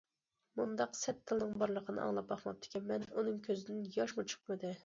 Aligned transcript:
مۇنداق 0.59 0.95
سەت 0.99 1.19
تىلنىڭ 1.31 1.53
بارلىقىنى 1.63 2.03
ئاڭلاپ 2.05 2.31
باقماپتىكەنمەن، 2.33 3.09
ئۇنىڭ 3.13 3.39
كۆزىدىن 3.49 3.89
ياشمۇ 4.01 4.31
چىقمىدى. 4.35 4.79